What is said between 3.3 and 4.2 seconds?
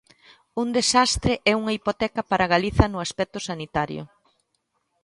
sanitario.